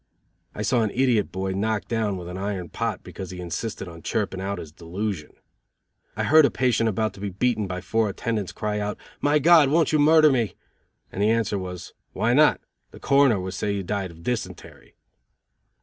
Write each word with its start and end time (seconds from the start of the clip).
I 0.55 0.63
saw 0.63 0.81
an 0.81 0.89
idiot 0.95 1.31
boy 1.31 1.51
knocked 1.51 1.87
down 1.87 2.17
with 2.17 2.27
an 2.27 2.35
iron 2.35 2.69
pot 2.69 3.03
because 3.03 3.29
he 3.29 3.39
insisted 3.39 3.87
on 3.87 4.01
chirping 4.01 4.41
out 4.41 4.57
his 4.57 4.71
delusion. 4.71 5.33
I 6.17 6.23
heard 6.23 6.43
a 6.43 6.49
patient 6.49 6.89
about 6.89 7.13
to 7.13 7.19
be 7.19 7.29
beaten 7.29 7.67
by 7.67 7.81
four 7.81 8.09
attendants 8.09 8.51
cry 8.51 8.79
out: 8.79 8.97
"My 9.21 9.37
God, 9.37 9.67
you 9.67 9.75
won't 9.75 9.93
murder 9.93 10.31
me?" 10.31 10.55
and 11.11 11.21
the 11.21 11.29
answer 11.29 11.59
was, 11.59 11.93
"Why 12.13 12.33
not? 12.33 12.59
The 12.89 12.99
Coroner 12.99 13.39
would 13.41 13.53
say 13.53 13.73
you 13.73 13.83
died 13.83 14.09
of 14.09 14.23
dysentery." 14.23 14.95